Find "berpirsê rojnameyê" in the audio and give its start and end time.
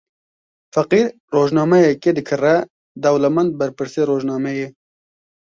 3.59-4.67